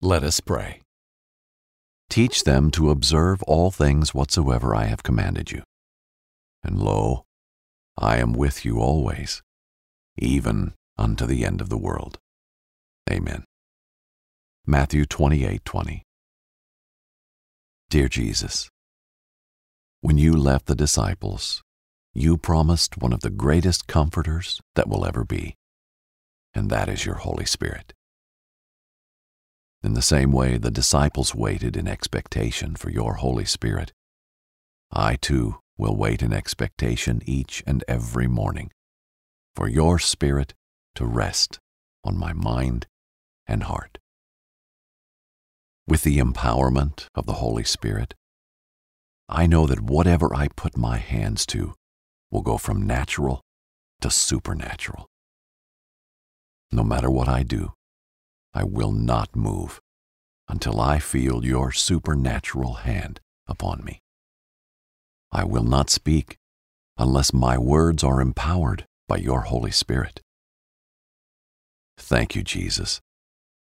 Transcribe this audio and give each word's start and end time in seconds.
Let 0.00 0.22
us 0.22 0.38
pray. 0.38 0.82
Teach 2.08 2.44
them 2.44 2.70
to 2.70 2.90
observe 2.90 3.42
all 3.42 3.72
things 3.72 4.14
whatsoever 4.14 4.72
I 4.72 4.84
have 4.84 5.02
commanded 5.02 5.50
you. 5.50 5.64
And 6.62 6.78
lo, 6.78 7.24
I 7.98 8.18
am 8.18 8.32
with 8.32 8.64
you 8.64 8.78
always, 8.78 9.42
even 10.16 10.74
unto 10.96 11.26
the 11.26 11.44
end 11.44 11.60
of 11.60 11.68
the 11.68 11.76
world. 11.76 12.16
Amen. 13.10 13.42
Matthew 14.64 15.04
28:20. 15.04 16.02
Dear 17.90 18.08
Jesus, 18.08 18.68
when 20.00 20.16
you 20.16 20.36
left 20.36 20.66
the 20.66 20.76
disciples, 20.76 21.60
you 22.14 22.36
promised 22.36 22.98
one 22.98 23.12
of 23.12 23.20
the 23.20 23.30
greatest 23.30 23.88
comforters 23.88 24.60
that 24.76 24.88
will 24.88 25.04
ever 25.04 25.24
be, 25.24 25.56
and 26.54 26.70
that 26.70 26.88
is 26.88 27.04
your 27.04 27.16
Holy 27.16 27.46
Spirit. 27.46 27.94
In 29.82 29.94
the 29.94 30.02
same 30.02 30.32
way 30.32 30.58
the 30.58 30.70
disciples 30.72 31.34
waited 31.34 31.76
in 31.76 31.86
expectation 31.86 32.74
for 32.74 32.90
your 32.90 33.14
Holy 33.14 33.44
Spirit, 33.44 33.92
I 34.90 35.16
too 35.16 35.60
will 35.76 35.96
wait 35.96 36.22
in 36.22 36.32
expectation 36.32 37.22
each 37.24 37.62
and 37.66 37.84
every 37.86 38.26
morning 38.26 38.72
for 39.54 39.68
your 39.68 39.98
Spirit 39.98 40.54
to 40.96 41.06
rest 41.06 41.60
on 42.02 42.16
my 42.16 42.32
mind 42.32 42.86
and 43.46 43.62
heart. 43.62 43.98
With 45.86 46.02
the 46.02 46.18
empowerment 46.18 47.06
of 47.14 47.26
the 47.26 47.34
Holy 47.34 47.64
Spirit, 47.64 48.14
I 49.28 49.46
know 49.46 49.66
that 49.66 49.80
whatever 49.80 50.34
I 50.34 50.48
put 50.48 50.76
my 50.76 50.98
hands 50.98 51.46
to 51.46 51.74
will 52.30 52.42
go 52.42 52.58
from 52.58 52.86
natural 52.86 53.42
to 54.00 54.10
supernatural. 54.10 55.06
No 56.72 56.82
matter 56.82 57.10
what 57.10 57.28
I 57.28 57.42
do, 57.42 57.74
I 58.54 58.64
will 58.64 58.92
not 58.92 59.36
move 59.36 59.80
until 60.48 60.80
I 60.80 60.98
feel 60.98 61.44
your 61.44 61.72
supernatural 61.72 62.74
hand 62.74 63.20
upon 63.46 63.84
me. 63.84 64.00
I 65.30 65.44
will 65.44 65.64
not 65.64 65.90
speak 65.90 66.38
unless 66.96 67.32
my 67.32 67.58
words 67.58 68.02
are 68.02 68.20
empowered 68.20 68.86
by 69.06 69.18
your 69.18 69.42
Holy 69.42 69.70
Spirit. 69.70 70.20
Thank 71.98 72.34
you, 72.34 72.42
Jesus, 72.42 73.00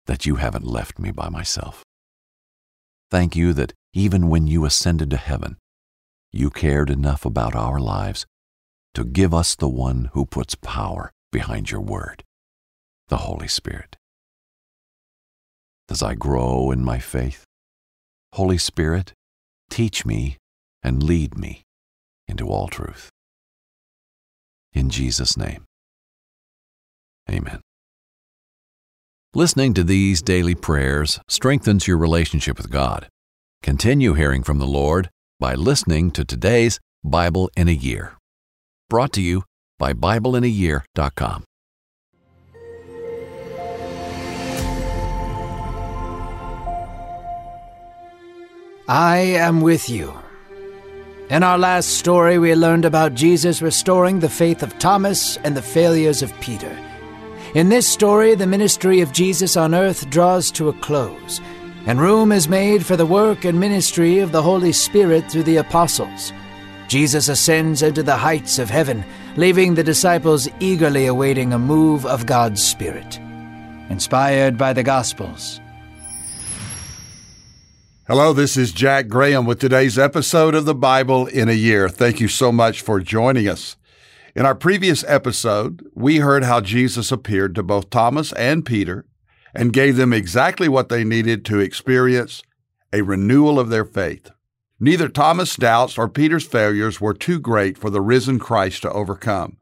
that 0.06 0.26
you 0.26 0.36
haven't 0.36 0.66
left 0.66 0.98
me 0.98 1.10
by 1.10 1.28
myself. 1.28 1.82
Thank 3.10 3.34
you 3.36 3.52
that 3.54 3.72
even 3.92 4.28
when 4.28 4.46
you 4.46 4.64
ascended 4.64 5.10
to 5.10 5.16
heaven, 5.16 5.56
you 6.32 6.50
cared 6.50 6.90
enough 6.90 7.24
about 7.24 7.54
our 7.54 7.80
lives 7.80 8.26
to 8.94 9.04
give 9.04 9.34
us 9.34 9.54
the 9.54 9.68
one 9.68 10.10
who 10.12 10.26
puts 10.26 10.54
power 10.54 11.12
behind 11.32 11.70
your 11.70 11.80
word, 11.80 12.24
the 13.08 13.18
Holy 13.18 13.48
Spirit. 13.48 13.95
As 15.88 16.02
I 16.02 16.14
grow 16.14 16.70
in 16.70 16.84
my 16.84 16.98
faith, 16.98 17.44
Holy 18.32 18.58
Spirit, 18.58 19.12
teach 19.70 20.04
me 20.04 20.36
and 20.82 21.02
lead 21.02 21.38
me 21.38 21.62
into 22.26 22.48
all 22.48 22.68
truth. 22.68 23.10
In 24.72 24.90
Jesus' 24.90 25.36
name, 25.36 25.64
amen. 27.30 27.60
Listening 29.34 29.74
to 29.74 29.84
these 29.84 30.22
daily 30.22 30.54
prayers 30.54 31.20
strengthens 31.28 31.86
your 31.86 31.98
relationship 31.98 32.56
with 32.56 32.70
God. 32.70 33.08
Continue 33.62 34.14
hearing 34.14 34.42
from 34.42 34.58
the 34.58 34.66
Lord 34.66 35.10
by 35.38 35.54
listening 35.54 36.10
to 36.12 36.24
today's 36.24 36.80
Bible 37.04 37.50
in 37.56 37.68
a 37.68 37.72
Year. 37.72 38.16
Brought 38.88 39.12
to 39.12 39.22
you 39.22 39.44
by 39.78 39.92
BibleInAYear.com. 39.92 41.44
I 48.88 49.16
am 49.18 49.62
with 49.62 49.90
you. 49.90 50.14
In 51.28 51.42
our 51.42 51.58
last 51.58 51.98
story, 51.98 52.38
we 52.38 52.54
learned 52.54 52.84
about 52.84 53.14
Jesus 53.14 53.60
restoring 53.60 54.20
the 54.20 54.28
faith 54.28 54.62
of 54.62 54.78
Thomas 54.78 55.38
and 55.38 55.56
the 55.56 55.62
failures 55.62 56.22
of 56.22 56.32
Peter. 56.40 56.70
In 57.56 57.68
this 57.68 57.88
story, 57.88 58.36
the 58.36 58.46
ministry 58.46 59.00
of 59.00 59.12
Jesus 59.12 59.56
on 59.56 59.74
earth 59.74 60.08
draws 60.08 60.52
to 60.52 60.68
a 60.68 60.72
close, 60.74 61.40
and 61.86 62.00
room 62.00 62.30
is 62.30 62.48
made 62.48 62.86
for 62.86 62.96
the 62.96 63.06
work 63.06 63.44
and 63.44 63.58
ministry 63.58 64.20
of 64.20 64.30
the 64.30 64.42
Holy 64.42 64.70
Spirit 64.70 65.28
through 65.28 65.42
the 65.42 65.56
apostles. 65.56 66.32
Jesus 66.86 67.28
ascends 67.28 67.82
into 67.82 68.04
the 68.04 68.16
heights 68.16 68.60
of 68.60 68.70
heaven, 68.70 69.04
leaving 69.34 69.74
the 69.74 69.82
disciples 69.82 70.48
eagerly 70.60 71.06
awaiting 71.06 71.52
a 71.52 71.58
move 71.58 72.06
of 72.06 72.26
God's 72.26 72.62
Spirit. 72.62 73.18
Inspired 73.90 74.56
by 74.56 74.72
the 74.72 74.84
Gospels, 74.84 75.60
Hello, 78.08 78.32
this 78.32 78.56
is 78.56 78.70
Jack 78.70 79.08
Graham 79.08 79.46
with 79.46 79.58
today's 79.58 79.98
episode 79.98 80.54
of 80.54 80.64
the 80.64 80.76
Bible 80.76 81.26
in 81.26 81.48
a 81.48 81.52
Year. 81.52 81.88
Thank 81.88 82.20
you 82.20 82.28
so 82.28 82.52
much 82.52 82.80
for 82.80 83.00
joining 83.00 83.48
us. 83.48 83.74
In 84.36 84.46
our 84.46 84.54
previous 84.54 85.02
episode, 85.08 85.84
we 85.92 86.18
heard 86.18 86.44
how 86.44 86.60
Jesus 86.60 87.10
appeared 87.10 87.56
to 87.56 87.64
both 87.64 87.90
Thomas 87.90 88.32
and 88.34 88.64
Peter 88.64 89.06
and 89.56 89.72
gave 89.72 89.96
them 89.96 90.12
exactly 90.12 90.68
what 90.68 90.88
they 90.88 91.02
needed 91.02 91.44
to 91.46 91.58
experience 91.58 92.44
a 92.92 93.02
renewal 93.02 93.58
of 93.58 93.70
their 93.70 93.84
faith. 93.84 94.30
Neither 94.78 95.08
Thomas' 95.08 95.56
doubts 95.56 95.98
or 95.98 96.08
Peter's 96.08 96.46
failures 96.46 97.00
were 97.00 97.12
too 97.12 97.40
great 97.40 97.76
for 97.76 97.90
the 97.90 98.00
risen 98.00 98.38
Christ 98.38 98.82
to 98.82 98.92
overcome. 98.92 99.56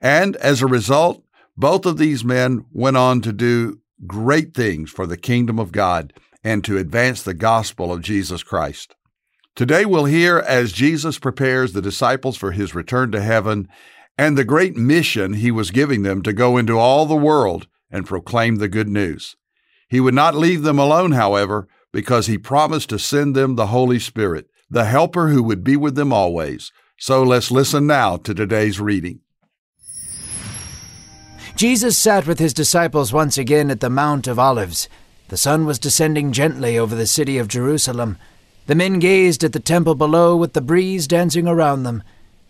And 0.00 0.36
as 0.36 0.62
a 0.62 0.68
result, 0.68 1.24
both 1.56 1.84
of 1.84 1.98
these 1.98 2.22
men 2.24 2.64
went 2.70 2.96
on 2.96 3.22
to 3.22 3.32
do 3.32 3.80
great 4.06 4.54
things 4.54 4.88
for 4.88 5.04
the 5.04 5.16
kingdom 5.16 5.58
of 5.58 5.72
God 5.72 6.12
and 6.42 6.64
to 6.64 6.78
advance 6.78 7.22
the 7.22 7.34
gospel 7.34 7.92
of 7.92 8.02
Jesus 8.02 8.42
Christ. 8.42 8.94
Today 9.54 9.84
we'll 9.84 10.04
hear 10.04 10.38
as 10.38 10.72
Jesus 10.72 11.18
prepares 11.18 11.72
the 11.72 11.82
disciples 11.82 12.36
for 12.36 12.52
his 12.52 12.74
return 12.74 13.10
to 13.12 13.20
heaven 13.20 13.68
and 14.16 14.36
the 14.36 14.44
great 14.44 14.76
mission 14.76 15.34
he 15.34 15.50
was 15.50 15.70
giving 15.70 16.02
them 16.02 16.22
to 16.22 16.32
go 16.32 16.56
into 16.56 16.78
all 16.78 17.06
the 17.06 17.16
world 17.16 17.66
and 17.90 18.06
proclaim 18.06 18.56
the 18.56 18.68
good 18.68 18.88
news. 18.88 19.36
He 19.88 20.00
would 20.00 20.14
not 20.14 20.34
leave 20.34 20.62
them 20.62 20.78
alone, 20.78 21.12
however, 21.12 21.66
because 21.92 22.26
he 22.26 22.38
promised 22.38 22.90
to 22.90 22.98
send 22.98 23.34
them 23.34 23.54
the 23.54 23.68
Holy 23.68 23.98
Spirit, 23.98 24.46
the 24.68 24.84
helper 24.84 25.28
who 25.28 25.42
would 25.42 25.64
be 25.64 25.76
with 25.76 25.94
them 25.94 26.12
always. 26.12 26.70
So 26.98 27.22
let's 27.22 27.50
listen 27.50 27.86
now 27.86 28.16
to 28.18 28.34
today's 28.34 28.80
reading. 28.80 29.20
Jesus 31.56 31.98
sat 31.98 32.26
with 32.26 32.38
his 32.38 32.54
disciples 32.54 33.12
once 33.12 33.38
again 33.38 33.70
at 33.70 33.80
the 33.80 33.90
Mount 33.90 34.28
of 34.28 34.38
Olives. 34.38 34.88
The 35.28 35.36
sun 35.36 35.66
was 35.66 35.78
descending 35.78 36.32
gently 36.32 36.78
over 36.78 36.94
the 36.94 37.06
city 37.06 37.38
of 37.38 37.48
Jerusalem. 37.48 38.16
The 38.66 38.74
men 38.74 38.98
gazed 38.98 39.44
at 39.44 39.52
the 39.52 39.60
temple 39.60 39.94
below 39.94 40.36
with 40.36 40.54
the 40.54 40.60
breeze 40.60 41.06
dancing 41.06 41.46
around 41.46 41.82
them. 41.82 42.02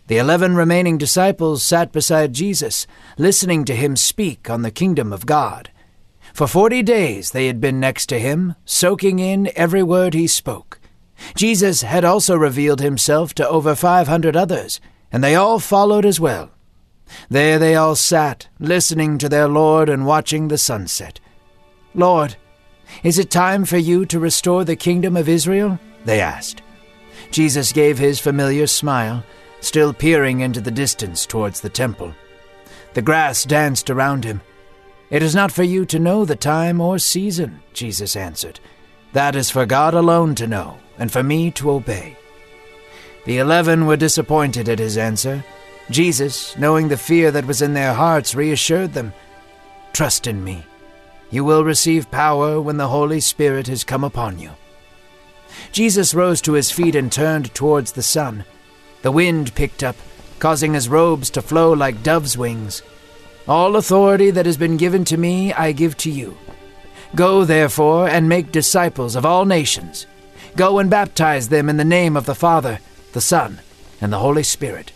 The 0.07 0.19
eleven 0.19 0.57
remaining 0.57 0.97
disciples 0.97 1.63
sat 1.63 1.93
beside 1.93 2.33
Jesus, 2.33 2.87
listening 3.19 3.65
to 3.67 3.77
him 3.77 3.95
speak 3.95 4.49
on 4.49 4.63
the 4.63 4.71
kingdom 4.71 5.13
of 5.13 5.27
God. 5.27 5.71
For 6.33 6.47
forty 6.47 6.83
days 6.83 7.33
they 7.33 7.47
had 7.47 7.61
been 7.61 7.81
next 7.81 8.07
to 8.07 8.19
him, 8.19 8.55
soaking 8.65 9.19
in 9.19 9.51
every 9.55 9.83
word 9.83 10.15
he 10.15 10.27
spoke. 10.27 10.81
Jesus 11.35 11.83
had 11.83 12.05
also 12.05 12.37
revealed 12.37 12.81
himself 12.81 13.35
to 13.35 13.49
over 13.49 13.75
five 13.75 14.09
hundred 14.09 14.37
others, 14.37 14.81
and 15.11 15.23
they 15.23 15.35
all 15.35 15.59
followed 15.59 16.07
as 16.07 16.21
well. 16.21 16.51
There 17.29 17.59
they 17.59 17.75
all 17.75 17.97
sat, 17.97 18.49
listening 18.61 19.19
to 19.19 19.29
their 19.29 19.49
Lord 19.49 19.89
and 19.89 20.07
watching 20.07 20.49
the 20.49 20.59
sunset. 20.59 21.21
Lord, 21.95 22.37
is 23.03 23.19
it 23.19 23.31
time 23.31 23.65
for 23.65 23.77
you 23.77 24.07
to 24.07 24.19
restore 24.19 24.65
the 24.65 24.77
kingdom 24.77 25.17
of 25.17 25.29
Israel? 25.29 25.79
They 26.05 26.21
asked. 26.21 26.63
Jesus 27.31 27.73
gave 27.73 27.99
his 27.99 28.21
familiar 28.21 28.67
smile, 28.67 29.25
still 29.61 29.93
peering 29.93 30.41
into 30.41 30.61
the 30.61 30.71
distance 30.71 31.27
towards 31.27 31.61
the 31.61 31.69
temple. 31.69 32.15
The 32.95 33.03
grass 33.03 33.45
danced 33.45 33.91
around 33.91 34.25
him. 34.25 34.41
It 35.11 35.23
is 35.23 35.35
not 35.35 35.53
for 35.53 35.63
you 35.63 35.85
to 35.87 35.99
know 35.99 36.25
the 36.25 36.37
time 36.37 36.81
or 36.81 36.99
season, 36.99 37.61
Jesus 37.73 38.17
answered. 38.17 38.61
That 39.13 39.37
is 39.37 39.51
for 39.51 39.67
God 39.67 39.95
alone 39.95 40.35
to 40.37 40.47
know, 40.47 40.79
and 40.99 41.11
for 41.11 41.23
me 41.23 41.51
to 41.53 41.71
obey. 41.71 42.17
The 43.25 43.39
eleven 43.39 43.87
were 43.87 43.97
disappointed 43.97 44.69
at 44.69 44.79
his 44.79 44.97
answer. 44.99 45.45
Jesus, 45.91 46.57
knowing 46.59 46.89
the 46.89 46.97
fear 46.97 47.31
that 47.31 47.47
was 47.47 47.63
in 47.63 47.75
their 47.75 47.95
hearts, 47.95 48.35
reassured 48.35 48.93
them 48.93 49.13
Trust 49.93 50.27
in 50.27 50.45
me. 50.45 50.65
You 51.31 51.45
will 51.45 51.65
receive 51.65 52.11
power 52.11 52.61
when 52.61 52.79
the 52.79 52.89
Holy 52.89 53.21
Spirit 53.21 53.67
has 53.67 53.85
come 53.85 54.03
upon 54.03 54.39
you. 54.39 54.51
Jesus 55.73 56.15
rose 56.15 56.41
to 56.43 56.55
his 56.55 56.71
feet 56.71 56.95
and 56.95 57.13
turned 57.13 57.55
towards 57.55 57.93
the 57.93 58.03
sun. 58.03 58.45
The 59.03 59.13
wind 59.13 59.55
picked 59.55 59.83
up, 59.83 59.97
causing 60.39 60.75
his 60.75 60.89
robes 60.89 61.31
to 61.31 61.43
flow 61.43 61.73
like 61.73 62.03
dove's 62.03 62.39
wings. 62.39 62.83
All 63.47 63.77
authority 63.77 64.31
that 64.31 64.47
has 64.47 64.57
been 64.57 64.77
given 64.77 65.05
to 65.07 65.17
me 65.17 65.53
I 65.53 65.73
give 65.73 65.97
to 65.99 66.11
you. 66.11 66.37
Go, 67.15 67.45
therefore, 67.45 68.09
and 68.09 68.29
make 68.29 68.53
disciples 68.53 69.17
of 69.17 69.25
all 69.25 69.45
nations. 69.45 70.07
Go 70.57 70.79
and 70.79 70.91
baptize 70.91 71.49
them 71.49 71.69
in 71.69 71.77
the 71.77 71.85
name 71.85 72.17
of 72.17 72.27
the 72.27 72.35
Father, 72.35 72.81
the 73.13 73.21
Son, 73.21 73.61
and 74.01 74.13
the 74.13 74.19
Holy 74.19 74.43
Spirit. 74.43 74.93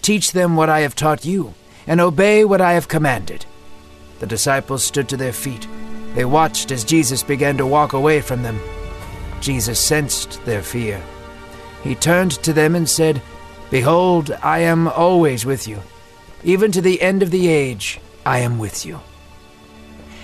Teach 0.00 0.32
them 0.32 0.56
what 0.56 0.68
I 0.68 0.80
have 0.80 0.94
taught 0.94 1.24
you, 1.24 1.54
and 1.86 2.00
obey 2.00 2.44
what 2.44 2.60
I 2.60 2.72
have 2.72 2.88
commanded. 2.88 3.46
The 4.22 4.28
disciples 4.28 4.84
stood 4.84 5.08
to 5.08 5.16
their 5.16 5.32
feet. 5.32 5.66
They 6.14 6.24
watched 6.24 6.70
as 6.70 6.84
Jesus 6.84 7.24
began 7.24 7.56
to 7.56 7.66
walk 7.66 7.92
away 7.92 8.20
from 8.20 8.44
them. 8.44 8.60
Jesus 9.40 9.80
sensed 9.80 10.40
their 10.44 10.62
fear. 10.62 11.02
He 11.82 11.96
turned 11.96 12.30
to 12.44 12.52
them 12.52 12.76
and 12.76 12.88
said, 12.88 13.20
Behold, 13.68 14.30
I 14.40 14.60
am 14.60 14.86
always 14.86 15.44
with 15.44 15.66
you. 15.66 15.80
Even 16.44 16.70
to 16.70 16.80
the 16.80 17.02
end 17.02 17.24
of 17.24 17.32
the 17.32 17.48
age, 17.48 17.98
I 18.24 18.38
am 18.38 18.60
with 18.60 18.86
you. 18.86 19.00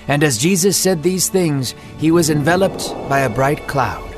And 0.07 0.23
as 0.23 0.39
Jesus 0.39 0.77
said 0.77 1.03
these 1.03 1.29
things, 1.29 1.75
he 1.99 2.13
was 2.13 2.31
enveloped 2.31 2.95
by 3.09 3.23
a 3.23 3.29
bright 3.29 3.67
cloud. 3.67 4.15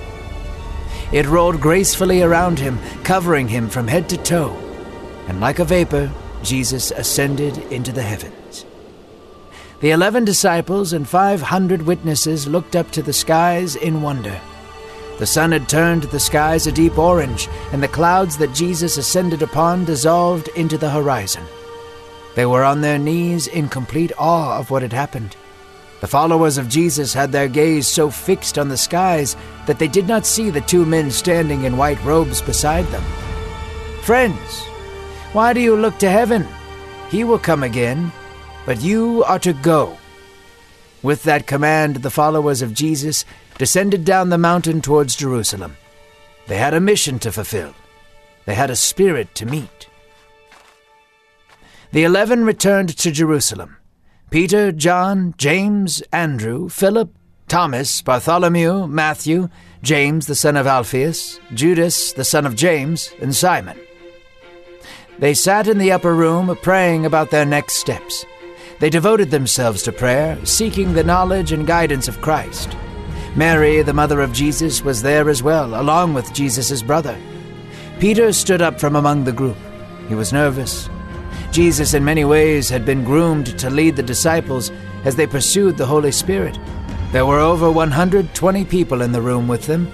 It 1.11 1.25
rolled 1.25 1.59
gracefully 1.59 2.21
around 2.21 2.59
him, 2.59 2.79
covering 3.03 3.49
him 3.49 3.71
from 3.71 3.89
head 3.89 4.11
to 4.11 4.19
toe. 4.19 4.55
And 5.27 5.41
like 5.41 5.59
a 5.59 5.65
vapor, 5.65 6.13
Jesus 6.43 6.91
ascended 6.91 7.57
into 7.73 7.93
the 7.93 8.03
heavens. 8.03 8.67
The 9.81 9.93
eleven 9.93 10.27
disciples 10.27 10.93
and 10.93 11.09
five 11.09 11.41
hundred 11.41 11.81
witnesses 11.83 12.47
looked 12.47 12.77
up 12.77 12.91
to 12.91 13.03
the 13.03 13.15
skies 13.15 13.77
in 13.77 14.03
wonder. 14.03 14.39
The 15.19 15.27
sun 15.27 15.53
had 15.53 15.71
turned 15.71 16.03
the 16.05 16.21
skies 16.21 16.67
a 16.67 16.73
deep 16.73 16.99
orange, 16.99 17.49
and 17.73 17.83
the 17.83 17.89
clouds 17.89 18.37
that 18.39 18.55
Jesus 18.55 18.99
ascended 18.99 19.41
upon 19.41 19.87
dissolved 19.87 20.49
into 20.49 20.77
the 20.77 20.91
horizon. 20.91 21.45
They 22.35 22.45
were 22.45 22.63
on 22.63 22.83
their 22.83 22.99
knees 22.99 23.47
in 23.47 23.69
complete 23.69 24.13
awe 24.19 24.59
of 24.59 24.71
what 24.71 24.83
had 24.83 24.93
happened. 24.93 25.35
The 26.01 26.07
followers 26.07 26.59
of 26.59 26.69
Jesus 26.69 27.15
had 27.15 27.33
their 27.33 27.49
gaze 27.49 27.87
so 27.87 28.11
fixed 28.11 28.59
on 28.59 28.69
the 28.69 28.77
skies 28.77 29.35
that 29.67 29.79
they 29.79 29.89
did 29.89 30.07
not 30.07 30.27
see 30.27 30.51
the 30.51 30.61
two 30.63 30.85
men 30.87 31.11
standing 31.11 31.65
in 31.65 31.77
white 31.77 32.03
robes 32.05 32.41
beside 32.43 32.87
them. 32.87 33.05
Friends, 34.03 34.61
why 35.33 35.53
do 35.53 35.61
you 35.61 35.75
look 35.75 35.99
to 35.99 36.11
heaven? 36.11 36.47
He 37.11 37.25
will 37.25 37.39
come 37.39 37.63
again, 37.63 38.13
but 38.67 38.81
you 38.81 39.25
are 39.25 39.39
to 39.39 39.53
go. 39.53 39.97
With 41.03 41.23
that 41.23 41.47
command, 41.47 41.97
the 41.97 42.11
followers 42.11 42.63
of 42.63 42.75
Jesus 42.75 43.25
descended 43.59 44.05
down 44.05 44.29
the 44.29 44.39
mountain 44.39 44.81
towards 44.81 45.17
Jerusalem. 45.17 45.77
They 46.47 46.59
had 46.59 46.75
a 46.75 46.81
mission 46.81 47.19
to 47.21 47.33
fulfill, 47.33 47.75
they 48.45 48.55
had 48.55 48.71
a 48.71 48.77
spirit 48.77 49.35
to 49.37 49.47
meet. 49.47 49.89
The 51.93 52.05
eleven 52.05 52.45
returned 52.45 52.97
to 52.99 53.11
Jerusalem. 53.11 53.77
Peter, 54.31 54.71
John, 54.71 55.35
James, 55.39 56.03
Andrew, 56.13 56.69
Philip, 56.69 57.13
Thomas, 57.49 58.01
Bartholomew, 58.01 58.87
Matthew, 58.87 59.49
James 59.83 60.27
the 60.27 60.37
son 60.37 60.57
of 60.57 60.69
Alphaeus, 60.69 61.41
Judas 61.53 62.13
the 62.13 62.25
son 62.25 62.47
of 62.47 62.55
James, 62.55 63.11
and 63.21 63.35
Simon. 63.35 63.77
They 65.19 65.35
sat 65.35 65.67
in 65.67 65.79
the 65.79 65.91
upper 65.91 66.15
room 66.15 66.57
praying 66.63 67.05
about 67.07 67.31
their 67.31 67.45
next 67.45 67.75
steps. 67.75 68.25
They 68.81 68.89
devoted 68.89 69.31
themselves 69.31 69.83
to 69.83 69.93
prayer, 69.93 70.39
seeking 70.47 70.95
the 70.95 71.05
knowledge 71.05 71.53
and 71.53 71.67
guidance 71.67 72.09
of 72.09 72.23
Christ. 72.23 72.75
Mary, 73.37 73.83
the 73.83 73.93
mother 73.93 74.23
of 74.23 74.33
Jesus, 74.33 74.83
was 74.83 75.03
there 75.03 75.29
as 75.29 75.43
well, 75.43 75.79
along 75.79 76.15
with 76.15 76.33
Jesus' 76.33 76.83
brother. 76.83 77.17
Peter 78.01 78.33
stood 78.33 78.63
up 78.63 78.81
from 78.81 78.97
among 78.97 79.25
the 79.25 79.33
group. 79.33 79.59
He 80.09 80.15
was 80.15 80.33
nervous. 80.33 80.89
Jesus, 81.53 81.93
in 81.93 82.05
many 82.07 82.25
ways, 82.25 82.71
had 82.71 82.87
been 82.87 83.05
groomed 83.05 83.59
to 83.59 83.69
lead 83.69 83.97
the 83.97 84.03
disciples 84.03 84.73
as 85.05 85.15
they 85.15 85.27
pursued 85.27 85.77
the 85.77 85.85
Holy 85.85 86.11
Spirit. 86.11 86.59
There 87.13 87.27
were 87.27 87.39
over 87.39 87.71
120 87.71 88.65
people 88.65 89.03
in 89.03 89.13
the 89.13 89.21
room 89.21 89.47
with 89.47 89.67
them. 89.67 89.93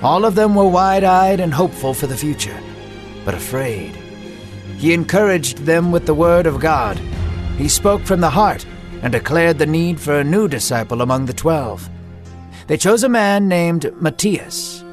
All 0.00 0.24
of 0.24 0.36
them 0.36 0.54
were 0.54 0.68
wide 0.68 1.02
eyed 1.02 1.40
and 1.40 1.52
hopeful 1.52 1.92
for 1.92 2.06
the 2.06 2.16
future, 2.16 2.58
but 3.24 3.34
afraid. 3.34 3.96
He 4.76 4.94
encouraged 4.94 5.58
them 5.58 5.90
with 5.90 6.06
the 6.06 6.14
Word 6.14 6.46
of 6.46 6.60
God. 6.60 7.00
He 7.58 7.68
spoke 7.68 8.02
from 8.02 8.20
the 8.20 8.30
heart 8.30 8.64
and 9.02 9.12
declared 9.12 9.58
the 9.58 9.66
need 9.66 10.00
for 10.00 10.18
a 10.18 10.24
new 10.24 10.46
disciple 10.48 11.02
among 11.02 11.26
the 11.26 11.32
twelve. 11.34 11.88
They 12.68 12.76
chose 12.76 13.02
a 13.02 13.08
man 13.08 13.48
named 13.48 13.92
Matthias. 14.00 14.84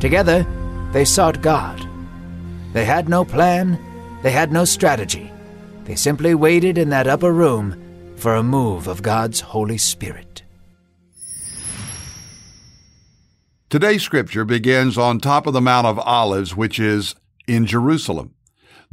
Together, 0.00 0.46
they 0.92 1.04
sought 1.04 1.42
God. 1.42 1.86
They 2.72 2.84
had 2.84 3.08
no 3.08 3.24
plan, 3.24 3.78
they 4.22 4.30
had 4.30 4.52
no 4.52 4.64
strategy. 4.64 5.32
They 5.84 5.96
simply 5.96 6.34
waited 6.34 6.78
in 6.78 6.90
that 6.90 7.08
upper 7.08 7.32
room 7.32 8.14
for 8.16 8.36
a 8.36 8.42
move 8.42 8.86
of 8.86 9.02
God's 9.02 9.40
Holy 9.40 9.78
Spirit. 9.78 10.44
Today's 13.68 14.02
scripture 14.02 14.44
begins 14.44 14.96
on 14.96 15.18
top 15.18 15.46
of 15.46 15.54
the 15.54 15.60
Mount 15.60 15.86
of 15.88 15.98
Olives, 15.98 16.54
which 16.54 16.78
is 16.78 17.16
in 17.48 17.66
Jerusalem. 17.66 18.34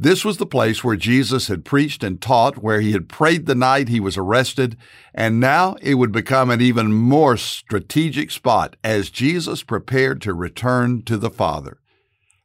This 0.02 0.24
was 0.24 0.38
the 0.38 0.46
place 0.46 0.82
where 0.82 0.96
Jesus 0.96 1.48
had 1.48 1.62
preached 1.62 2.02
and 2.02 2.22
taught, 2.22 2.62
where 2.62 2.80
he 2.80 2.92
had 2.92 3.06
prayed 3.06 3.44
the 3.44 3.54
night 3.54 3.90
he 3.90 4.00
was 4.00 4.16
arrested, 4.16 4.78
and 5.12 5.38
now 5.38 5.76
it 5.82 5.96
would 5.96 6.10
become 6.10 6.48
an 6.48 6.62
even 6.62 6.90
more 6.90 7.36
strategic 7.36 8.30
spot 8.30 8.76
as 8.82 9.10
Jesus 9.10 9.62
prepared 9.62 10.22
to 10.22 10.32
return 10.32 11.02
to 11.02 11.18
the 11.18 11.28
Father. 11.28 11.80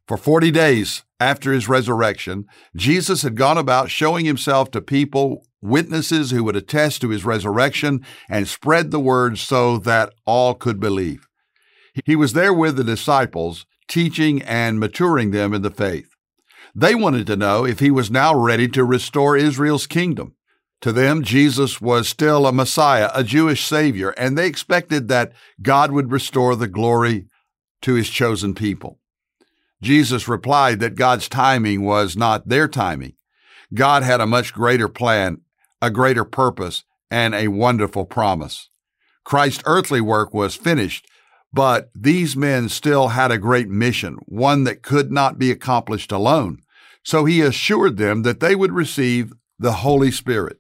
For 0.06 0.18
40 0.18 0.52
days 0.52 1.06
after 1.18 1.54
his 1.54 1.70
resurrection, 1.70 2.46
Jesus 2.76 3.22
had 3.22 3.38
gone 3.38 3.58
about 3.58 3.90
showing 3.90 4.26
himself 4.26 4.70
to 4.72 4.82
people, 4.82 5.46
witnesses 5.62 6.32
who 6.32 6.44
would 6.44 6.58
attest 6.58 7.00
to 7.02 7.10
his 7.10 7.24
resurrection 7.24 8.06
and 8.30 8.50
spread 8.50 8.92
the 8.92 9.00
word 9.00 9.38
so 9.38 9.78
that 9.78 10.14
all 10.26 10.56
could 10.56 10.82
believe. 10.82 11.26
He 12.04 12.18
was 12.18 12.34
there 12.34 12.54
with 12.54 12.76
the 12.76 12.84
disciples, 12.84 13.66
teaching 13.88 14.42
and 14.42 14.78
maturing 14.78 15.32
them 15.32 15.54
in 15.54 15.62
the 15.62 15.72
faith. 15.72 16.15
They 16.78 16.94
wanted 16.94 17.26
to 17.28 17.38
know 17.38 17.66
if 17.66 17.80
he 17.80 17.90
was 17.90 18.12
now 18.12 18.36
ready 18.36 18.68
to 18.70 18.84
restore 18.84 19.38
Israel's 19.38 19.88
kingdom. 19.88 20.36
To 20.82 20.92
them, 20.92 21.24
Jesus 21.24 21.80
was 21.80 22.10
still 22.10 22.46
a 22.46 22.52
Messiah, 22.52 23.10
a 23.14 23.24
Jewish 23.24 23.66
Savior, 23.66 24.10
and 24.12 24.38
they 24.38 24.46
expected 24.46 25.08
that 25.08 25.32
God 25.62 25.92
would 25.92 26.12
restore 26.12 26.56
the 26.56 26.68
glory 26.68 27.28
to 27.82 27.94
his 27.94 28.10
chosen 28.10 28.54
people. 28.54 29.00
Jesus 29.82 30.28
replied 30.28 30.82
that 30.82 30.96
God's 30.96 31.30
timing 31.30 31.84
was 31.86 32.18
not 32.18 32.50
their 32.50 32.68
timing. 32.68 33.14
God 33.74 34.04
had 34.04 34.20
a 34.20 34.28
much 34.28 34.54
greater 34.54 34.90
plan, 34.90 35.42
a 35.82 35.90
greater 35.90 36.26
purpose, 36.26 36.84
and 37.10 37.34
a 37.34 37.48
wonderful 37.48 38.06
promise. 38.06 38.70
Christ's 39.24 39.64
earthly 39.66 40.02
work 40.02 40.34
was 40.34 40.56
finished, 40.56 41.08
but 41.54 41.90
these 41.96 42.36
men 42.36 42.68
still 42.68 43.10
had 43.10 43.32
a 43.32 43.38
great 43.38 43.70
mission, 43.70 44.18
one 44.26 44.66
that 44.66 44.84
could 44.84 45.10
not 45.12 45.40
be 45.40 45.52
accomplished 45.52 46.12
alone. 46.12 46.60
So 47.06 47.26
he 47.26 47.42
assured 47.42 47.98
them 47.98 48.24
that 48.24 48.40
they 48.40 48.56
would 48.56 48.72
receive 48.72 49.32
the 49.60 49.74
Holy 49.74 50.12
Spirit, 50.12 50.58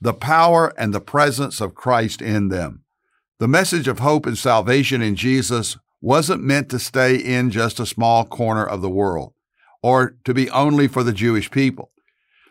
the 0.00 0.14
power 0.14 0.72
and 0.78 0.94
the 0.94 1.00
presence 1.00 1.60
of 1.60 1.74
Christ 1.74 2.22
in 2.22 2.48
them. 2.48 2.84
The 3.40 3.48
message 3.48 3.88
of 3.88 3.98
hope 3.98 4.24
and 4.24 4.38
salvation 4.38 5.02
in 5.02 5.16
Jesus 5.16 5.76
wasn't 6.00 6.42
meant 6.42 6.70
to 6.70 6.78
stay 6.78 7.16
in 7.16 7.50
just 7.50 7.80
a 7.80 7.86
small 7.86 8.24
corner 8.24 8.64
of 8.64 8.80
the 8.80 8.88
world 8.88 9.34
or 9.82 10.16
to 10.24 10.32
be 10.32 10.48
only 10.50 10.86
for 10.86 11.02
the 11.02 11.12
Jewish 11.12 11.50
people. 11.50 11.90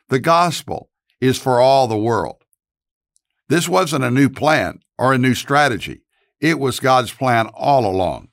The 0.09 0.19
gospel 0.19 0.89
is 1.21 1.37
for 1.37 1.61
all 1.61 1.87
the 1.87 1.97
world. 1.97 2.43
This 3.47 3.69
wasn't 3.69 4.03
a 4.03 4.11
new 4.11 4.29
plan 4.29 4.81
or 4.97 5.13
a 5.13 5.17
new 5.17 5.33
strategy. 5.33 6.01
It 6.41 6.59
was 6.59 6.81
God's 6.81 7.13
plan 7.13 7.47
all 7.53 7.85
along. 7.85 8.27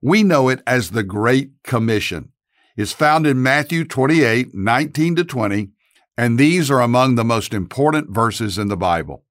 We 0.00 0.22
know 0.22 0.48
it 0.48 0.62
as 0.66 0.90
the 0.90 1.02
Great 1.02 1.62
Commission. 1.62 2.32
It's 2.76 2.92
found 2.92 3.26
in 3.26 3.42
Matthew 3.42 3.84
28, 3.86 4.54
19 4.54 5.16
to 5.16 5.24
20, 5.24 5.70
and 6.18 6.38
these 6.38 6.70
are 6.70 6.80
among 6.80 7.14
the 7.14 7.24
most 7.24 7.54
important 7.54 8.10
verses 8.10 8.58
in 8.58 8.68
the 8.68 8.76
Bible. 8.76 9.24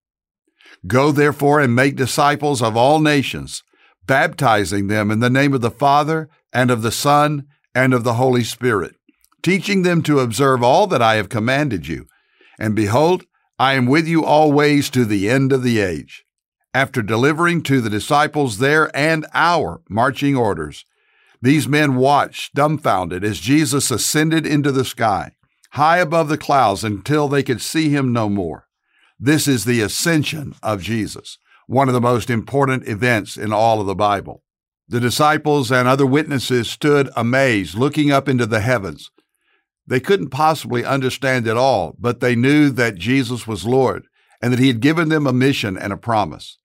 Go 0.88 1.12
therefore 1.12 1.60
and 1.60 1.76
make 1.76 1.96
disciples 1.96 2.64
of 2.64 2.76
all 2.76 3.00
nations, 3.00 3.62
baptizing 4.08 4.88
them 4.88 5.12
in 5.12 5.20
the 5.20 5.30
name 5.30 5.54
of 5.54 5.62
the 5.62 5.70
Father 5.70 6.28
and 6.52 6.72
of 6.72 6.82
the 6.82 6.92
Son 6.92 7.46
and 7.76 7.94
of 7.94 8.04
the 8.04 8.16
Holy 8.16 8.44
Spirit, 8.44 8.96
teaching 9.44 9.84
them 9.84 10.02
to 10.04 10.20
observe 10.20 10.64
all 10.64 10.88
that 10.88 11.02
I 11.02 11.16
have 11.16 11.30
commanded 11.30 11.88
you. 11.88 12.08
And 12.58 12.76
behold, 12.76 13.26
I 13.60 13.74
am 13.74 13.86
with 13.86 14.08
you 14.08 14.26
always 14.26 14.90
to 14.90 15.06
the 15.06 15.30
end 15.30 15.54
of 15.54 15.62
the 15.62 15.80
age. 15.80 16.26
After 16.74 17.04
delivering 17.04 17.62
to 17.64 17.80
the 17.80 17.90
disciples 17.92 18.58
their 18.58 18.96
and 18.96 19.26
our 19.34 19.82
marching 19.88 20.36
orders, 20.36 20.86
these 21.42 21.68
men 21.68 21.96
watched 21.96 22.56
dumbfounded 22.56 23.24
as 23.24 23.40
Jesus 23.40 23.92
ascended 23.92 24.46
into 24.46 24.72
the 24.72 24.86
sky, 24.86 25.32
high 25.72 25.98
above 25.98 26.30
the 26.30 26.38
clouds 26.38 26.84
until 26.84 27.28
they 27.28 27.44
could 27.44 27.62
see 27.62 27.90
him 27.90 28.14
no 28.14 28.30
more. 28.30 28.68
This 29.20 29.48
is 29.48 29.66
the 29.66 29.82
ascension 29.82 30.56
of 30.62 30.82
Jesus 30.82 31.38
one 31.68 31.88
of 31.88 31.94
the 31.94 32.02
most 32.02 32.30
important 32.30 32.88
events 32.88 33.38
in 33.38 33.52
all 33.52 33.82
of 33.82 33.88
the 33.88 33.96
Bible. 33.96 34.44
The 34.88 35.00
disciples 35.00 35.72
and 35.72 35.88
other 35.88 36.06
witnesses 36.06 36.70
stood 36.70 37.10
amazed, 37.16 37.76
looking 37.76 38.12
up 38.12 38.30
into 38.30 38.46
the 38.46 38.62
heavens. 38.62 39.10
They 39.88 40.00
couldn't 40.00 40.30
possibly 40.30 40.86
understand 40.86 41.48
it 41.48 41.58
all, 41.58 41.96
but 42.00 42.20
they 42.20 42.36
knew 42.36 42.70
that 42.72 42.96
Jesus 42.96 43.48
was 43.48 43.66
Lord 43.66 44.08
and 44.42 44.54
that 44.54 44.60
He 44.60 44.68
had 44.68 44.80
given 44.80 45.10
them 45.10 45.26
a 45.26 45.34
mission 45.34 45.78
and 45.78 45.92
a 45.92 45.98
promise. 45.98 46.58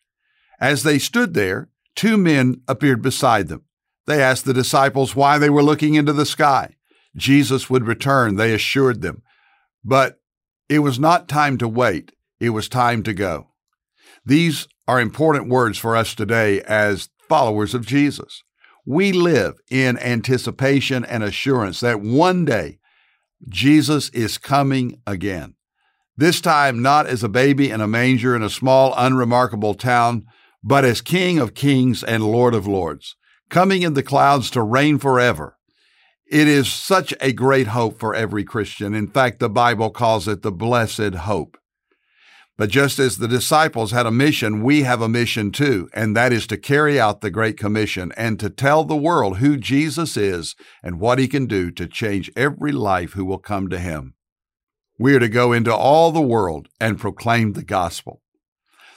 As 0.61 0.83
they 0.83 0.99
stood 0.99 1.35
there, 1.35 1.71
two 1.95 2.19
men 2.19 2.61
appeared 2.69 3.03
beside 3.03 3.49
them. 3.49 3.65
They 4.11 4.25
asked 4.25 4.45
the 4.45 4.53
disciples 4.53 5.15
why 5.15 5.39
they 5.39 5.51
were 5.51 5.63
looking 5.63 5.95
into 5.95 6.13
the 6.13 6.27
sky. 6.27 6.75
Jesus 7.15 7.71
would 7.71 7.87
return, 7.87 8.35
they 8.35 8.53
assured 8.53 9.03
them. 9.03 9.23
But 9.85 10.19
it 10.69 10.81
was 10.81 10.99
not 10.99 11.29
time 11.29 11.59
to 11.59 11.69
wait, 11.69 12.11
it 12.41 12.51
was 12.51 12.69
time 12.69 13.05
to 13.05 13.15
go. 13.15 13.51
These 14.27 14.67
are 14.89 15.01
important 15.01 15.49
words 15.49 15.79
for 15.79 15.95
us 15.95 16.17
today 16.17 16.61
as 16.63 17.09
followers 17.29 17.73
of 17.73 17.87
Jesus. 17.87 18.43
We 18.85 19.13
live 19.13 19.61
in 19.71 19.97
anticipation 19.99 21.05
and 21.05 21.23
assurance 21.23 21.79
that 21.79 22.01
one 22.01 22.45
day 22.45 22.81
Jesus 23.49 24.09
is 24.09 24.39
coming 24.39 25.01
again. 25.07 25.55
This 26.17 26.41
time, 26.41 26.83
not 26.83 27.07
as 27.07 27.23
a 27.23 27.29
baby 27.29 27.71
in 27.71 27.81
a 27.81 27.87
manger 27.87 28.35
in 28.35 28.43
a 28.43 28.51
small, 28.51 28.93
unremarkable 28.97 29.75
town, 29.75 30.27
but 30.65 30.85
as 30.85 31.01
King 31.01 31.39
of 31.39 31.55
kings 31.55 32.03
and 32.03 32.25
Lord 32.25 32.55
of 32.55 32.67
lords, 32.67 33.15
coming 33.51 33.83
in 33.83 33.95
the 33.95 34.03
clouds 34.03 34.51
to 34.51 34.63
reign 34.63 34.99
forever. 34.99 35.57
It 36.27 36.47
is 36.47 36.73
such 36.73 37.13
a 37.21 37.33
great 37.33 37.67
hope 37.67 37.99
for 37.99 38.15
every 38.15 38.45
Christian. 38.45 38.95
In 38.95 39.09
fact, 39.09 39.41
the 39.41 39.51
Bible 39.51 39.91
calls 39.91 40.29
it 40.29 40.43
the 40.43 40.53
blessed 40.53 41.15
hope. 41.15 41.59
But 42.57 42.71
just 42.71 42.99
as 42.99 43.17
the 43.17 43.27
disciples 43.27 43.91
had 43.91 44.07
a 44.07 44.11
mission, 44.11 44.63
we 44.63 44.83
have 44.83 45.01
a 45.01 45.09
mission 45.09 45.51
too, 45.51 45.89
and 45.95 46.15
that 46.15 46.33
is 46.33 46.47
to 46.49 46.59
carry 46.59 47.01
out 47.01 47.21
the 47.21 47.31
Great 47.31 47.57
Commission 47.57 48.13
and 48.19 48.39
to 48.39 48.51
tell 48.51 48.85
the 48.85 48.97
world 48.97 49.39
who 49.39 49.57
Jesus 49.57 50.17
is 50.17 50.55
and 50.83 51.01
what 51.01 51.19
he 51.19 51.27
can 51.27 51.47
do 51.47 51.71
to 51.71 51.87
change 51.87 52.31
every 52.37 52.71
life 52.71 53.15
who 53.15 53.25
will 53.25 53.39
come 53.39 53.69
to 53.71 53.79
him. 53.79 54.15
We 54.99 55.15
are 55.17 55.21
to 55.21 55.29
go 55.29 55.53
into 55.53 55.75
all 55.75 56.13
the 56.13 56.21
world 56.21 56.69
and 56.79 56.99
proclaim 56.99 57.55
the 57.55 57.65
gospel. 57.65 58.21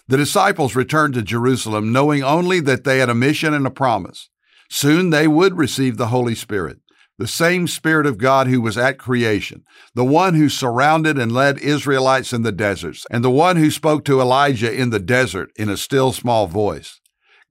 The 0.10 0.18
disciples 0.18 0.76
returned 0.76 1.14
to 1.14 1.22
Jerusalem 1.22 1.94
knowing 1.94 2.22
only 2.22 2.60
that 2.60 2.84
they 2.84 3.00
had 3.00 3.10
a 3.10 3.16
mission 3.16 3.54
and 3.54 3.66
a 3.66 3.72
promise. 3.72 4.30
Soon 4.70 5.10
they 5.10 5.28
would 5.28 5.58
receive 5.58 5.98
the 5.98 6.08
Holy 6.08 6.36
Spirit 6.36 6.80
the 7.18 7.28
same 7.28 7.68
Spirit 7.68 8.06
of 8.06 8.18
God 8.18 8.48
who 8.48 8.60
was 8.60 8.78
at 8.78 8.98
creation, 8.98 9.64
the 9.94 10.04
one 10.04 10.34
who 10.34 10.50
surrounded 10.50 11.20
and 11.20 11.32
led 11.32 11.60
Israelites 11.60 12.34
in 12.34 12.42
the 12.42 12.52
deserts, 12.52 13.06
and 13.12 13.24
the 13.24 13.30
one 13.30 13.58
who 13.58 13.70
spoke 13.70 14.04
to 14.06 14.20
Elijah 14.20 14.74
in 14.74 14.90
the 14.90 15.00
desert 15.00 15.52
in 15.56 15.70
a 15.70 15.78
still 15.78 16.12
small 16.12 16.48
voice. 16.48 17.00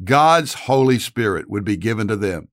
God's 0.02 0.54
Holy 0.54 0.98
Spirit 0.98 1.48
would 1.48 1.64
be 1.64 1.76
given 1.76 2.08
to 2.08 2.16
them, 2.16 2.48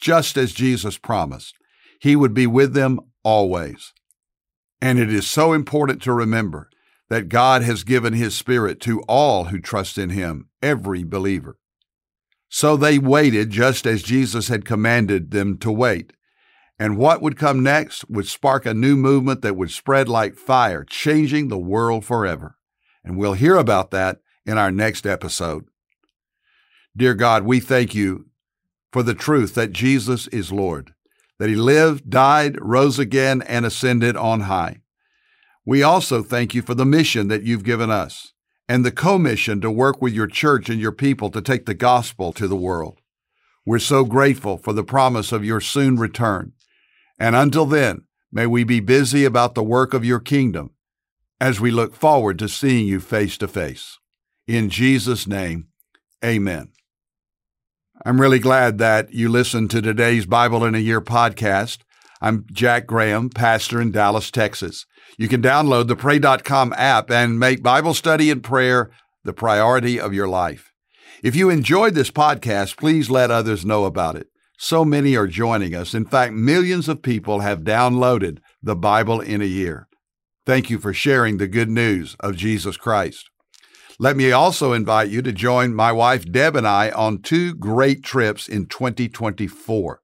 just 0.00 0.36
as 0.36 0.52
Jesus 0.52 0.98
promised. 0.98 1.54
He 2.00 2.16
would 2.16 2.34
be 2.34 2.48
with 2.48 2.74
them 2.74 2.98
always. 3.22 3.92
And 4.80 4.98
it 4.98 5.12
is 5.12 5.28
so 5.28 5.52
important 5.52 6.02
to 6.02 6.12
remember 6.12 6.68
that 7.08 7.28
God 7.28 7.62
has 7.62 7.84
given 7.84 8.14
His 8.14 8.34
Spirit 8.34 8.80
to 8.80 9.00
all 9.02 9.44
who 9.44 9.60
trust 9.60 9.96
in 9.96 10.10
Him, 10.10 10.48
every 10.60 11.04
believer. 11.04 11.56
So 12.54 12.76
they 12.76 12.98
waited 12.98 13.48
just 13.48 13.86
as 13.86 14.02
Jesus 14.02 14.48
had 14.48 14.66
commanded 14.66 15.30
them 15.30 15.56
to 15.60 15.72
wait. 15.72 16.12
And 16.78 16.98
what 16.98 17.22
would 17.22 17.38
come 17.38 17.62
next 17.62 18.10
would 18.10 18.28
spark 18.28 18.66
a 18.66 18.74
new 18.74 18.94
movement 18.94 19.40
that 19.40 19.56
would 19.56 19.70
spread 19.70 20.06
like 20.06 20.36
fire, 20.36 20.84
changing 20.84 21.48
the 21.48 21.56
world 21.56 22.04
forever. 22.04 22.58
And 23.02 23.16
we'll 23.16 23.32
hear 23.32 23.56
about 23.56 23.90
that 23.92 24.18
in 24.44 24.58
our 24.58 24.70
next 24.70 25.06
episode. 25.06 25.64
Dear 26.94 27.14
God, 27.14 27.44
we 27.44 27.58
thank 27.58 27.94
you 27.94 28.26
for 28.92 29.02
the 29.02 29.14
truth 29.14 29.54
that 29.54 29.72
Jesus 29.72 30.26
is 30.26 30.52
Lord, 30.52 30.92
that 31.38 31.48
he 31.48 31.56
lived, 31.56 32.10
died, 32.10 32.58
rose 32.60 32.98
again, 32.98 33.40
and 33.40 33.64
ascended 33.64 34.14
on 34.14 34.42
high. 34.42 34.82
We 35.64 35.82
also 35.82 36.22
thank 36.22 36.54
you 36.54 36.60
for 36.60 36.74
the 36.74 36.84
mission 36.84 37.28
that 37.28 37.44
you've 37.44 37.64
given 37.64 37.90
us 37.90 38.34
and 38.72 38.84
the 38.84 38.90
commission 38.90 39.60
to 39.60 39.70
work 39.70 40.00
with 40.00 40.14
your 40.14 40.26
church 40.26 40.70
and 40.70 40.80
your 40.80 40.92
people 40.92 41.30
to 41.30 41.42
take 41.42 41.66
the 41.66 41.74
gospel 41.74 42.32
to 42.32 42.48
the 42.48 42.56
world. 42.56 43.00
We're 43.66 43.78
so 43.78 44.04
grateful 44.04 44.56
for 44.56 44.72
the 44.72 44.82
promise 44.82 45.30
of 45.30 45.44
your 45.44 45.60
soon 45.60 45.96
return 45.96 46.52
and 47.18 47.36
until 47.36 47.66
then, 47.66 48.06
may 48.32 48.46
we 48.46 48.64
be 48.64 48.80
busy 48.80 49.24
about 49.24 49.54
the 49.54 49.62
work 49.62 49.94
of 49.94 50.04
your 50.04 50.18
kingdom 50.18 50.70
as 51.40 51.60
we 51.60 51.70
look 51.70 51.94
forward 51.94 52.36
to 52.40 52.48
seeing 52.48 52.86
you 52.86 52.98
face 52.98 53.38
to 53.38 53.46
face. 53.46 53.98
In 54.48 54.68
Jesus' 54.68 55.26
name, 55.28 55.68
amen. 56.24 56.72
I'm 58.04 58.20
really 58.20 58.40
glad 58.40 58.78
that 58.78 59.12
you 59.12 59.28
listened 59.28 59.70
to 59.70 59.80
today's 59.80 60.26
Bible 60.26 60.64
in 60.64 60.74
a 60.74 60.78
Year 60.78 61.00
podcast. 61.00 61.78
I'm 62.24 62.46
Jack 62.52 62.86
Graham, 62.86 63.30
pastor 63.30 63.80
in 63.80 63.90
Dallas, 63.90 64.30
Texas. 64.30 64.86
You 65.18 65.26
can 65.26 65.42
download 65.42 65.88
the 65.88 65.96
Pray.com 65.96 66.72
app 66.76 67.10
and 67.10 67.36
make 67.36 67.64
Bible 67.64 67.94
study 67.94 68.30
and 68.30 68.44
prayer 68.44 68.92
the 69.24 69.32
priority 69.32 69.98
of 69.98 70.14
your 70.14 70.28
life. 70.28 70.72
If 71.24 71.34
you 71.34 71.50
enjoyed 71.50 71.94
this 71.94 72.12
podcast, 72.12 72.76
please 72.76 73.10
let 73.10 73.32
others 73.32 73.66
know 73.66 73.86
about 73.86 74.14
it. 74.14 74.28
So 74.56 74.84
many 74.84 75.16
are 75.16 75.26
joining 75.26 75.74
us. 75.74 75.94
In 75.94 76.04
fact, 76.04 76.32
millions 76.32 76.88
of 76.88 77.02
people 77.02 77.40
have 77.40 77.62
downloaded 77.62 78.38
the 78.62 78.76
Bible 78.76 79.20
in 79.20 79.42
a 79.42 79.44
year. 79.44 79.88
Thank 80.46 80.70
you 80.70 80.78
for 80.78 80.94
sharing 80.94 81.38
the 81.38 81.48
good 81.48 81.68
news 81.68 82.14
of 82.20 82.36
Jesus 82.36 82.76
Christ. 82.76 83.30
Let 83.98 84.16
me 84.16 84.30
also 84.30 84.72
invite 84.72 85.08
you 85.08 85.22
to 85.22 85.32
join 85.32 85.74
my 85.74 85.90
wife 85.90 86.30
Deb 86.30 86.54
and 86.54 86.68
I 86.68 86.90
on 86.90 87.20
two 87.20 87.52
great 87.52 88.04
trips 88.04 88.46
in 88.46 88.66
2024. 88.66 90.00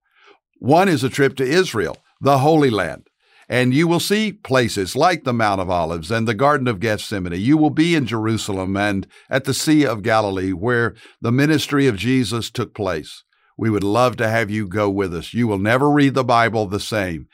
One 0.59 0.89
is 0.89 1.05
a 1.05 1.09
trip 1.09 1.37
to 1.37 1.45
Israel, 1.45 1.97
the 2.21 2.39
Holy 2.39 2.71
Land, 2.71 3.09
and 3.49 3.73
you 3.73 3.87
will 3.89 4.01
see 4.01 4.33
places 4.33 4.97
like 4.97 5.25
the 5.25 5.33
Mount 5.33 5.61
of 5.61 5.71
Olives 5.71 6.11
and 6.11 6.27
the 6.27 6.35
Garden 6.35 6.69
of 6.69 6.81
Gethsemane. 6.81 7.41
You 7.41 7.57
will 7.57 7.71
be 7.71 7.95
in 7.95 8.07
Jerusalem 8.07 8.77
and 8.77 9.07
at 9.31 9.45
the 9.45 9.55
Sea 9.55 9.87
of 9.87 10.03
Galilee, 10.03 10.53
where 10.53 10.95
the 11.21 11.33
ministry 11.33 11.87
of 11.87 11.97
Jesus 11.97 12.51
took 12.51 12.75
place. 12.75 13.25
We 13.57 13.71
would 13.71 13.85
love 13.85 14.17
to 14.19 14.29
have 14.29 14.51
you 14.51 14.69
go 14.69 14.89
with 14.89 15.15
us. 15.15 15.35
You 15.35 15.49
will 15.49 15.59
never 15.59 15.91
read 15.91 16.15
the 16.15 16.25
Bible 16.25 16.67
the 16.67 16.81
same. 16.81 17.29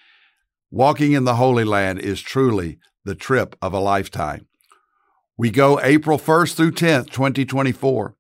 Walking 0.71 1.13
in 1.13 1.25
the 1.25 1.37
Holy 1.37 1.65
Land 1.65 1.99
is 1.99 2.21
truly 2.21 2.79
the 3.05 3.15
trip 3.15 3.57
of 3.61 3.73
a 3.73 3.79
lifetime. 3.79 4.47
We 5.37 5.51
go 5.51 5.81
April 5.81 6.19
1st 6.19 6.55
through 6.55 6.73
10th, 6.73 7.11
2024. 7.11 8.17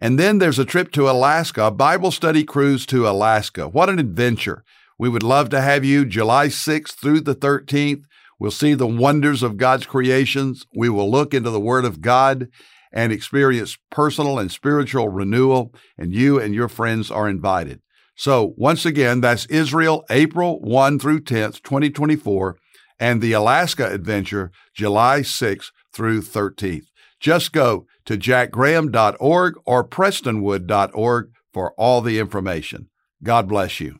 And 0.00 0.18
then 0.18 0.38
there's 0.38 0.58
a 0.58 0.64
trip 0.64 0.92
to 0.92 1.10
Alaska, 1.10 1.64
a 1.64 1.70
Bible 1.70 2.10
study 2.10 2.44
cruise 2.44 2.86
to 2.86 3.08
Alaska. 3.08 3.68
What 3.68 3.88
an 3.88 3.98
adventure. 3.98 4.64
We 5.00 5.08
would 5.08 5.22
love 5.22 5.48
to 5.48 5.62
have 5.62 5.82
you 5.82 6.04
July 6.04 6.48
6th 6.48 6.92
through 6.92 7.22
the 7.22 7.34
13th. 7.34 8.02
We'll 8.38 8.50
see 8.50 8.74
the 8.74 8.86
wonders 8.86 9.42
of 9.42 9.56
God's 9.56 9.86
creations. 9.86 10.66
We 10.76 10.90
will 10.90 11.10
look 11.10 11.32
into 11.32 11.48
the 11.48 11.58
Word 11.58 11.86
of 11.86 12.02
God 12.02 12.48
and 12.92 13.10
experience 13.10 13.78
personal 13.90 14.38
and 14.38 14.52
spiritual 14.52 15.08
renewal, 15.08 15.72
and 15.96 16.12
you 16.12 16.38
and 16.38 16.54
your 16.54 16.68
friends 16.68 17.10
are 17.10 17.30
invited. 17.30 17.80
So, 18.14 18.52
once 18.58 18.84
again, 18.84 19.22
that's 19.22 19.46
Israel, 19.46 20.04
April 20.10 20.60
1 20.60 20.98
through 20.98 21.20
10th, 21.20 21.62
2024, 21.62 22.58
and 22.98 23.22
the 23.22 23.32
Alaska 23.32 23.90
Adventure, 23.90 24.50
July 24.76 25.20
6th 25.20 25.70
through 25.94 26.20
13th. 26.20 26.84
Just 27.18 27.54
go 27.54 27.86
to 28.04 28.18
jackgraham.org 28.18 29.54
or 29.64 29.82
prestonwood.org 29.82 31.30
for 31.54 31.72
all 31.78 32.02
the 32.02 32.18
information. 32.18 32.90
God 33.22 33.48
bless 33.48 33.80
you. 33.80 33.99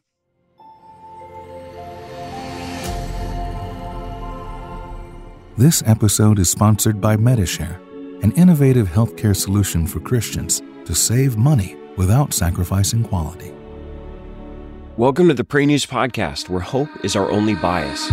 This 5.61 5.83
episode 5.85 6.39
is 6.39 6.49
sponsored 6.49 7.03
by 7.03 7.19
Medi-Share 7.19 7.79
an 8.23 8.33
innovative 8.33 8.89
healthcare 8.89 9.37
solution 9.37 9.87
for 9.87 10.01
Christians 10.01 10.63
to 10.87 10.95
save 10.95 11.37
money 11.37 11.77
without 11.99 12.33
sacrificing 12.33 13.05
quality. 13.05 13.53
Welcome 14.97 15.29
to 15.29 15.35
the 15.35 15.45
Pray 15.45 15.67
News 15.67 15.85
Podcast, 15.85 16.49
where 16.49 16.63
hope 16.63 16.89
is 17.05 17.15
our 17.15 17.31
only 17.31 17.57
bias. 17.57 18.11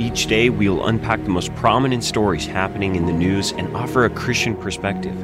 Each 0.00 0.26
day, 0.26 0.50
we 0.50 0.68
will 0.68 0.84
unpack 0.84 1.22
the 1.22 1.30
most 1.30 1.54
prominent 1.54 2.02
stories 2.02 2.44
happening 2.44 2.96
in 2.96 3.06
the 3.06 3.12
news 3.12 3.52
and 3.52 3.72
offer 3.76 4.04
a 4.04 4.10
Christian 4.10 4.56
perspective. 4.56 5.16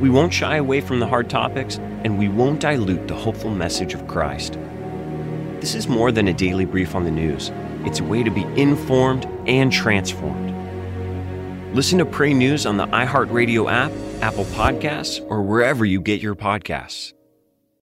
We 0.00 0.08
won't 0.08 0.32
shy 0.32 0.56
away 0.56 0.80
from 0.80 0.98
the 0.98 1.06
hard 1.06 1.28
topics, 1.28 1.76
and 2.04 2.18
we 2.18 2.30
won't 2.30 2.60
dilute 2.60 3.06
the 3.06 3.14
hopeful 3.14 3.50
message 3.50 3.92
of 3.92 4.08
Christ. 4.08 4.56
This 5.60 5.74
is 5.74 5.88
more 5.88 6.10
than 6.10 6.26
a 6.28 6.32
daily 6.32 6.64
brief 6.64 6.94
on 6.94 7.04
the 7.04 7.10
news, 7.10 7.52
it's 7.84 8.00
a 8.00 8.04
way 8.04 8.22
to 8.22 8.30
be 8.30 8.44
informed 8.58 9.26
and 9.46 9.72
transformed. 9.72 10.50
Listen 11.74 11.98
to 11.98 12.04
Pray 12.04 12.34
News 12.34 12.66
on 12.66 12.76
the 12.76 12.86
iHeartRadio 12.86 13.70
app, 13.72 13.90
Apple 14.22 14.44
Podcasts, 14.46 15.24
or 15.30 15.42
wherever 15.42 15.84
you 15.84 16.00
get 16.00 16.20
your 16.20 16.34
podcasts. 16.34 17.14